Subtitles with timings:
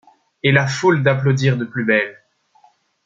[0.41, 2.17] Et la foule d’applaudir de plus belle.